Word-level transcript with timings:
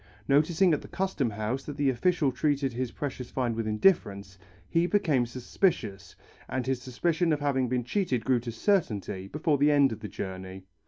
Noticing 0.27 0.73
at 0.73 0.81
the 0.81 0.87
Custom 0.87 1.29
House 1.29 1.61
that 1.65 1.77
the 1.77 1.91
official 1.91 2.31
treated 2.31 2.73
his 2.73 2.89
precious 2.91 3.29
find 3.29 3.55
with 3.55 3.67
indifference, 3.67 4.39
he 4.67 4.87
became 4.87 5.27
suspicious, 5.27 6.15
and 6.49 6.65
his 6.65 6.81
suspicion 6.81 7.31
of 7.31 7.39
having 7.39 7.69
been 7.69 7.83
cheated 7.83 8.25
grew 8.25 8.39
to 8.39 8.51
certainty 8.51 9.27
before 9.27 9.59
the 9.59 9.69
end 9.69 9.91
of 9.91 9.99
the 9.99 10.07
journey. 10.09 10.63